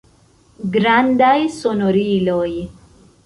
[0.75, 2.49] Grandaj sonoriloj.